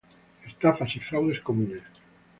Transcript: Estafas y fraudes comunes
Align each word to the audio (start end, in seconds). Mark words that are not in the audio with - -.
Estafas 0.47 0.95
y 0.95 0.99
fraudes 0.99 1.41
comunes 1.41 1.83